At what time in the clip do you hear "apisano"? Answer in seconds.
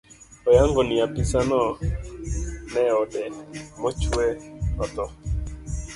1.05-1.61